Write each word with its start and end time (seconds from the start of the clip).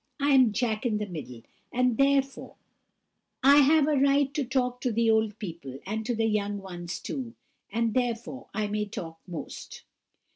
I 0.19 0.31
am 0.31 0.51
Jack 0.51 0.83
in 0.83 0.97
the 0.97 1.05
middle; 1.05 1.43
and 1.71 1.95
therefore 1.95 2.55
I 3.43 3.57
have 3.57 3.87
a 3.87 3.97
right 3.99 4.33
to 4.33 4.43
talk 4.43 4.81
to 4.81 4.91
the 4.91 5.11
old 5.11 5.37
people, 5.37 5.77
and 5.85 6.03
to 6.07 6.15
the 6.15 6.25
young 6.25 6.57
ones 6.57 6.99
too; 6.99 7.35
and 7.71 7.93
therefore 7.93 8.47
I 8.51 8.65
may 8.65 8.85
talk 8.85 9.19
most." 9.27 9.83